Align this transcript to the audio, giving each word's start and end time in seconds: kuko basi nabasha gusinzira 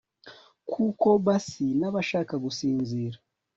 kuko 0.71 1.07
basi 1.25 1.65
nabasha 1.79 2.19
gusinzira 2.43 3.17